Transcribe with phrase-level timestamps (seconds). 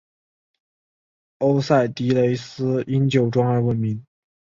[1.37, 4.03] 欧塞迪雷斯因酒庄而闻名。